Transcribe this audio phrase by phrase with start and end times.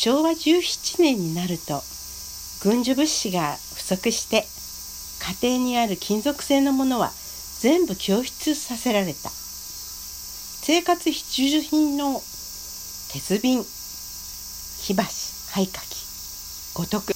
[0.00, 1.82] 昭和17年になると
[2.62, 4.44] 軍需物資が不足して
[5.42, 7.10] 家庭にある金属製のものは
[7.58, 9.28] 全部供出させられた。
[9.28, 12.22] 生活必需品の
[13.10, 17.12] 鉄瓶火箸灰かき五徳。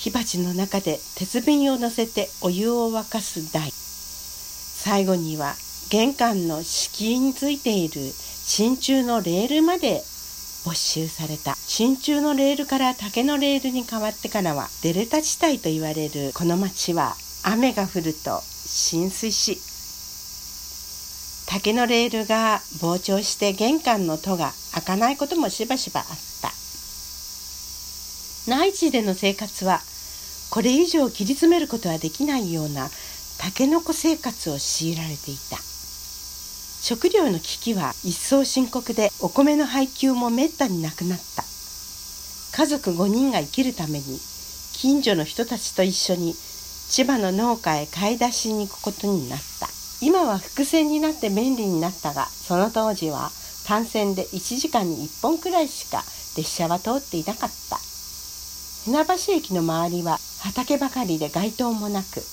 [0.00, 3.70] 火鉢の中で鉄瓶を乗せてお湯を沸かす台。
[3.70, 5.54] 最後には
[5.90, 10.02] 玄関の敷居についている真鍮のレールまで
[10.64, 11.54] 没収された。
[11.66, 19.58] 真鍮のレールから竹のレールに変わってからはデルタ地帯と言われるこの町は雨が降ると浸水し
[21.48, 26.06] 竹のレールが膨張して玄関の戸が開かないこともしばしばあっ
[26.42, 26.52] た。
[28.48, 29.80] 内地での生活は
[30.50, 32.88] これ以上切り詰めることはできないような
[33.38, 35.69] タケノコ生活を強いられていた。
[36.82, 41.44] 食料の危機は一層深刻でお米の配給もめったになくなった。
[42.56, 44.18] 家族5人が生きるために
[44.72, 49.68] 近所の人たちと一緒に千葉の農家へ買い出しに行くことになった。
[50.00, 53.30] 今は伏線になって便利になったがその当時は
[53.66, 55.98] 単線で1時間に1本くらいしか
[56.38, 57.76] 列車は通っていなかった。
[58.86, 62.24] 船橋駅の周りは畑ばかりで街灯もなく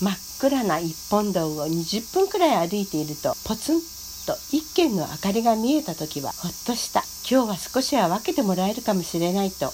[0.00, 3.80] 真っ暗な一本道を20分くらい歩いているとポツン
[4.26, 7.02] と一軒の明かりが見えた時はほっとした。
[7.28, 9.72] 今日は少しは分けてもらえるかもしれないと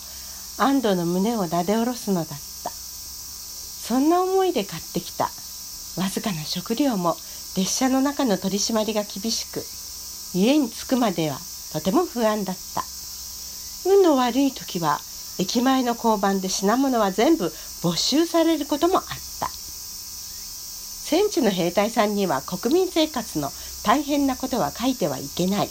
[0.58, 2.34] 安堵の胸をなで下ろすのだった。
[2.70, 5.25] そんな思いで買ってきた。
[5.25, 7.17] わずかな食料も
[7.56, 9.62] 列車の中の取り締まりが厳しく
[10.36, 11.39] 家に着くまでは
[11.72, 12.83] とても不安だった。
[13.91, 14.98] 運の悪い時は
[15.39, 17.52] 駅前の交番で品物は全部
[17.83, 19.33] 没収されることもあった。
[21.14, 23.48] 戦地の兵隊さんには国民生活の
[23.84, 25.68] 大変なことは書いてはいけない。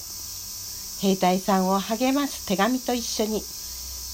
[1.02, 3.42] 兵隊さんを励ます手紙と一緒に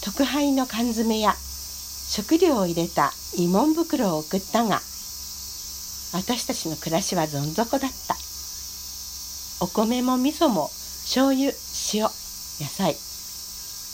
[0.04, 4.78] 特配の缶詰や食料を入れた慰問袋を送ったが
[6.16, 8.16] 私たちの暮らしはどん底だった。
[9.64, 10.72] お米も味噌も
[11.04, 11.52] 醤油
[11.94, 12.96] 塩野菜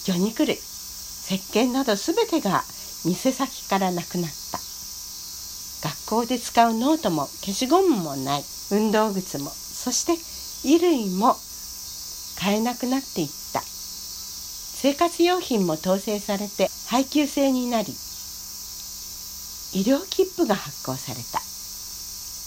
[0.05, 2.63] 魚肉類石鹸など全てが
[3.03, 4.64] 店先からなくなった。
[6.05, 8.43] 校で使うノートも消しゴムもない。
[8.71, 9.49] 運動靴も。
[9.49, 10.17] そして
[10.63, 11.35] 衣類も
[12.39, 13.61] 買えなくなっていった。
[13.61, 17.88] 生活用品も統制されて配給制になり
[19.73, 21.39] 医療切符が発行された。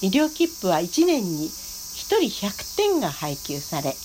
[0.06, 1.50] 医療切符は1年に1
[2.20, 3.96] 人100点が配給され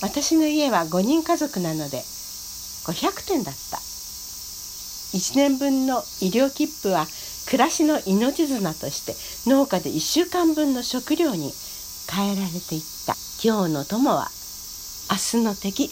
[0.00, 3.76] 私の家は5人家族なので500点だった。
[3.76, 7.06] 1年分の医療切符は
[7.52, 9.12] 暮らしの命綱として
[9.50, 11.52] 農家で1週間分の食料に
[12.10, 13.14] 変えられていった
[13.44, 14.30] 今日の友は
[15.10, 15.90] 明日の敵。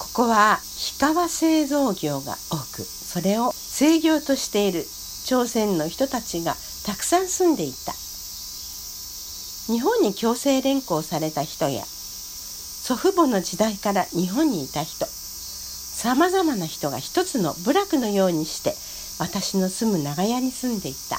[0.00, 0.58] ここは
[0.98, 4.84] 氷川製造業が多くそれを制業としている
[5.24, 7.92] 朝鮮の人たちがたくさん住んでいた。
[9.72, 15.06] 日本に強制連行された人や祖父母の時代から日本にいた人。
[15.98, 18.72] さまざまな人が一つの部落のようにして
[19.18, 21.18] 私の住む長屋に住んでいた。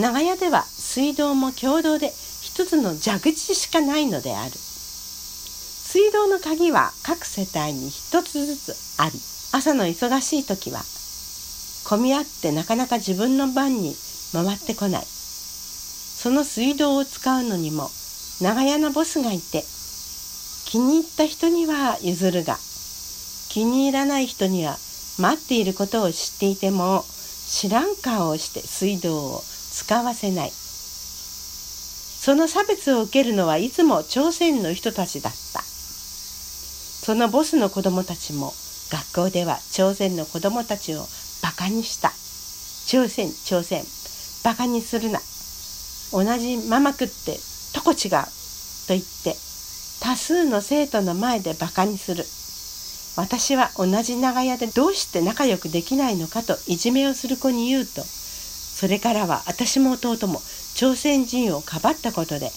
[0.00, 2.12] 長屋では水道も共同で
[2.42, 4.52] 一つの蛇口しかないのである。
[4.52, 9.18] 水道の鍵は各世帯に一つずつあり
[9.50, 10.80] 朝の忙しい時は
[11.88, 13.96] 混み合ってなかなか自分の番に
[14.32, 15.04] 回ってこない。
[15.04, 17.90] その水道を使うのにも
[18.40, 19.64] 長屋のボスがいて
[20.66, 22.56] 気に入った人には譲るが
[23.56, 24.76] 気に入らない人には
[25.18, 27.06] 待っていることを知っていても
[27.48, 29.40] 知らん顔をして水道を
[29.72, 30.50] 使わせない。
[30.50, 35.62] その差別を受けるのはいつも朝鮮の人たちだった。
[35.62, 38.52] そのボスの子供たちも
[38.92, 41.06] 学校では朝鮮の子供たちを
[41.42, 42.10] バカにした。
[42.88, 43.82] 朝鮮朝鮮。
[44.44, 45.18] バカにするな。
[46.12, 47.38] 同じママ食って
[47.72, 48.18] とこ違うと
[48.88, 49.34] 言って
[50.02, 52.22] 多数の生徒の前でバカにする。
[53.16, 60.40] 私は同じ長屋でどうして仲良くできないのかといじめをする子に言うとそれからは私も弟も
[60.74, 62.50] 朝鮮人をかばったことで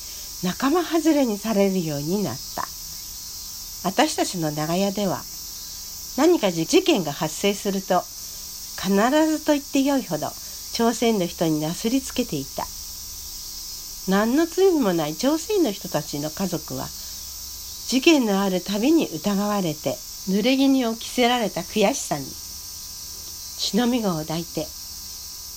[0.43, 2.63] 仲間外れにされるようになった。
[3.83, 5.21] 私たちの長屋では
[6.17, 8.01] 何か事件が発生すると
[8.81, 8.91] 必
[9.27, 10.27] ずと言ってよいほど
[10.73, 12.65] 朝鮮の人になすりつけていた。
[14.09, 16.87] 何の罪もない朝鮮の人たちの家族は
[17.87, 19.95] 事件のあるたびに疑われて
[20.27, 24.65] 濡れ衣を着せられた悔しさに忍び子を抱いて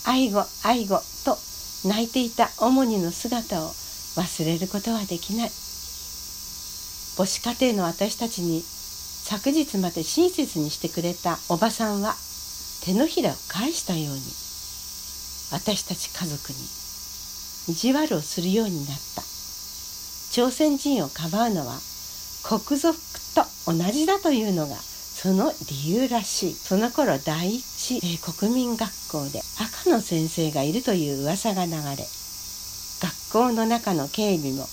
[0.07, 1.37] 愛護愛護と
[1.89, 5.51] 泣いていた主にの姿を忘れることはできない。
[7.17, 12.15] 母子家庭の私たちに昨日まで親切にしてくれたおばさんは
[12.85, 14.21] 手のひらを返したように
[15.53, 16.59] 私たち家族に
[17.69, 19.23] 意地悪をするようになった。
[20.33, 21.79] 朝鮮人をかばうのは
[22.43, 22.97] 国族
[23.35, 26.55] と同じだというのがその理由らしい。
[26.55, 31.79] その頃第一、えー、国民学校で赤の先生がいるという噂が流れ
[33.01, 34.67] 学校の中の警備も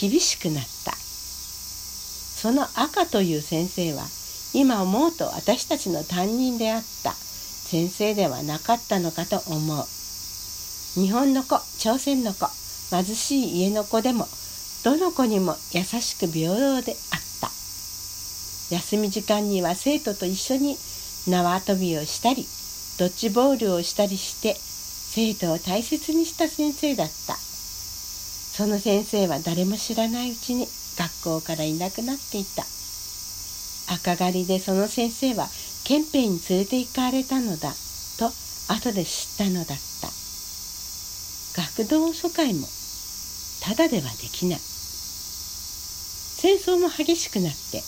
[0.00, 0.92] 厳しくなった。
[0.92, 4.02] その赤という先生は
[4.54, 7.12] 今思うと私たちの担任であった。
[7.12, 9.86] 先生ではなかったのかと思う。
[11.00, 12.46] 日本の子朝鮮の子
[12.90, 14.26] 貧しい家の子でも
[14.84, 17.50] どの子にも優しく平等であった。
[18.74, 20.76] 休み時間には生徒と一緒に
[21.28, 22.46] 縄跳びをしたり
[22.98, 27.36] ドッジボールをしたりして生徒を大切にした先生だった。
[27.36, 30.66] その先生は誰も知らないうちに
[30.98, 32.64] 学校からいなくなっていた。
[33.94, 35.48] 赤狩りでその先生は
[35.84, 37.72] 憲兵に連れて行かれたのだ
[38.18, 38.32] と
[38.68, 40.08] 後で知ったのだった。
[41.60, 42.66] 学童疎開も
[43.60, 44.60] ただではできない。
[46.42, 47.78] 戦争も激しくなって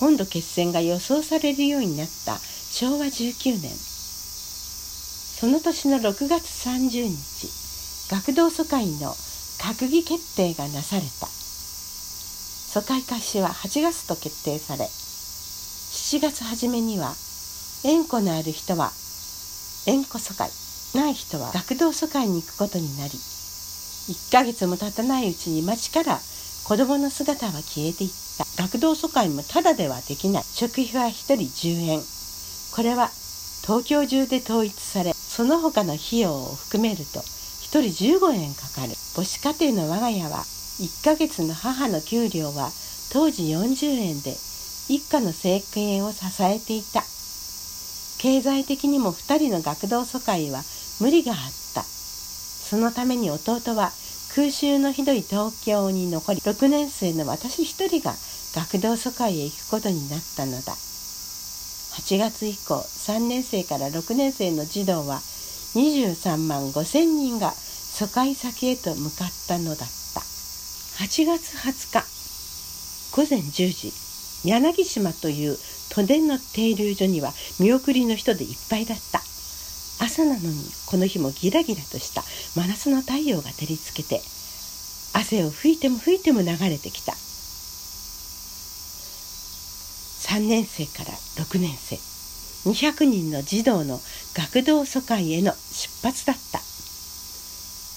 [0.00, 2.38] 本土決戦が予想されるようになった
[2.72, 3.70] 昭和19年。
[3.70, 9.14] その年の6月30日学童疎開の
[9.60, 11.28] 閣議決定がなされた。
[11.28, 17.14] 疎開開始は8月と決定され7月初めには
[17.84, 18.90] 縁故のある人は
[19.86, 20.50] 縁故疎開
[20.96, 26.18] ない人は学童疎開に行くことになり1ヶ月も経たないうちに町から
[26.66, 28.44] 子供の姿は消えていった。
[28.60, 30.42] 学童疎開もただではできない。
[30.42, 32.00] 食費は1人10円。
[32.74, 33.08] これは
[33.62, 38.94] 東京中で統一されその他の費用を含めると1人15円かかる。
[39.14, 40.38] 母子家庭の我が家は
[40.80, 42.70] 1ヶ月の母の給料は
[43.12, 44.32] 当時40円で
[44.88, 47.04] 一家の生計を支えていた。
[48.18, 50.62] 経済的にも2人の学童疎開は
[51.00, 51.38] 無理があっ
[51.74, 51.84] た。
[51.84, 53.92] そのために弟は
[54.36, 58.14] 空襲のひどい東京に残り6年生の私一人が
[58.54, 60.74] 学童疎開へ行くことになったのだ。
[61.94, 65.20] 8月以降3年生から6年生の児童は
[65.74, 70.20] 23万5千人が疎開先へと向かったのだった。
[70.20, 73.92] 8月20日午前10時
[74.46, 75.56] 柳島という
[75.88, 79.25] 都電の停留所には見送りの人でいっぱいだった。
[80.06, 80.54] 朝なのに
[80.86, 82.22] この日もギラギラとした。
[82.54, 84.22] 真夏の太陽が照りつけて。
[85.12, 87.12] 汗を拭いても拭いても流れてきた。
[90.32, 91.12] 3年生から
[91.42, 91.96] 6年生。
[92.70, 94.00] 200人の児童の
[94.34, 96.60] 学童疎開への出発だった。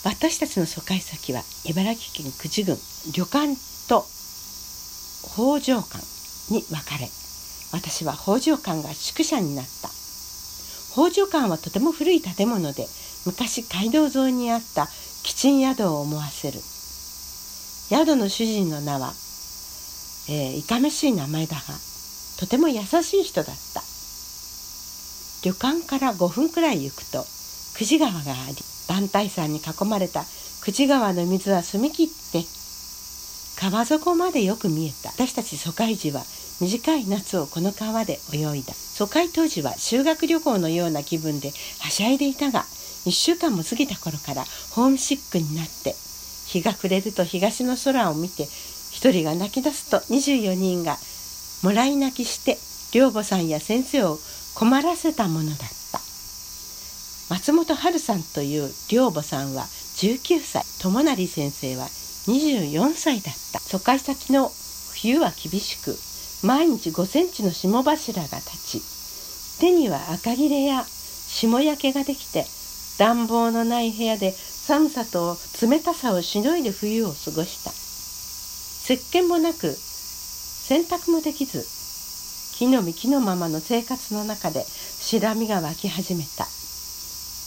[0.10, 2.78] 私たちの疎開先は茨城県久慈郡
[3.14, 3.56] 旅館
[3.90, 4.06] と
[5.22, 5.98] 北条館
[6.52, 7.10] に分かれ。
[7.72, 9.99] 私は北条館が宿舎になった。
[10.92, 12.88] 北条館はとても古い建物で
[13.26, 14.88] 昔街道沿いにあった
[15.24, 16.60] キチン宿を思わせる。
[17.90, 19.14] 宿の主人の名は、
[20.30, 21.62] えー、いかめしい名前だが
[22.40, 23.82] とても優しい人だった。
[25.44, 27.24] 旅館から5分くらい行くと
[27.78, 28.56] 久慈川があり
[28.90, 30.24] 万体山に囲まれた
[30.66, 32.44] 久慈川の水は澄み切って
[33.60, 35.10] 川底までよく見えた。
[35.12, 36.24] 私たち疎開時は
[36.62, 38.74] 短い夏をこの川で泳いだ。
[38.74, 42.66] 疎開当時は修学旅行のような気分ではしゃいでいたが
[43.06, 45.96] 1週間も過ぎた頃からホームシックになって
[46.48, 50.98] 日が暮れると東の空を見て1人が泣き出すと24人が
[51.64, 52.58] もらい泣きして
[52.92, 54.18] 寮母さんや先生を
[54.56, 56.00] 困らせたものだった。
[57.30, 60.66] 松本春さんという寮母さんは19歳。
[60.82, 63.60] 友成先生は24歳だった。
[63.60, 64.52] 疎開先の
[64.94, 65.96] 冬は厳しく
[66.44, 72.46] 毎日5センチの霜柱が立ち手には赤切れや霜焼けができて
[72.98, 77.72] 暖房のない部屋で寒さと冷たさをしのいで冬を過ごした。
[77.72, 81.66] 石鹸もなく洗濯もできず
[82.58, 86.46] 木の実木のままの生活の中で白みが湧き始めた。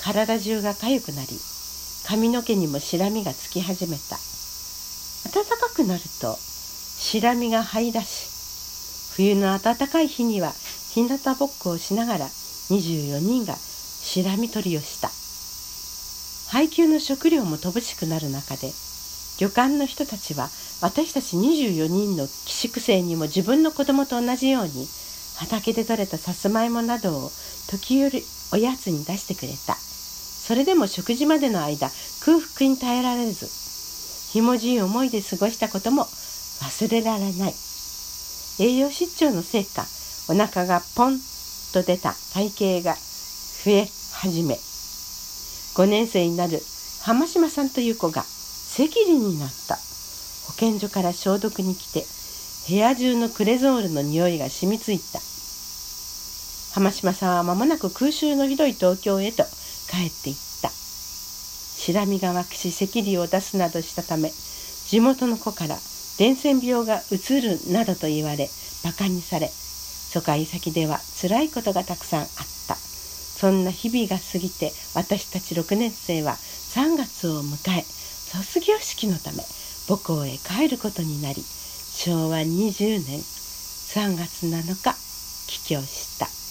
[0.03, 1.29] 体中が痒くなり
[2.07, 4.19] 髪の毛にも白みがつき始めた。
[5.33, 6.37] 暖かくなると
[6.99, 8.32] 白みが這い出し
[9.17, 10.53] 冬の暖かい日には
[10.95, 15.11] 日向ぼっこをしながら24人がしらみ取りをした。
[16.51, 18.71] 配給の食料も乏しくなる中で
[19.39, 20.49] 旅館の人たちは
[20.83, 24.87] 私たち24人の寄宿生にも自分の子供と同じように
[25.39, 27.31] 畑で採れたさつまいもなどを
[27.71, 29.75] 時折おやつに出してくれた。
[29.75, 31.89] それでも食事までの間
[32.25, 33.47] 空腹に耐えられず
[34.33, 37.55] ひもじい思いで過ごしたことも忘れられない。
[38.63, 39.83] 栄養失調のせいか
[40.29, 41.19] お腹がポン
[41.73, 46.61] と出た体型が増え始め5年生になる
[47.03, 49.75] 浜島さんという子が赤痢になった。
[50.47, 52.05] 保健所から消毒に来て
[52.69, 55.19] 部屋中のクレゾールの匂いが染みついた。
[56.75, 59.43] 浜島さんは間もなく空襲のひどい東京へと
[59.91, 60.69] 帰っていった。
[60.69, 65.77] シラミが湧くし赤痢を出すなどしたため地元の子から
[66.19, 68.49] 伝染病がうつるなどと言われ
[68.85, 72.29] 馬鹿にされ疎開先では辛いことがたくさんあっ
[72.69, 79.39] たそんな日々が過ぎて私たち6年生は3月を迎え卒業式のため
[79.89, 84.97] 母校へ帰ることになり昭和20年3月7日
[85.47, 86.42] 帰郷した。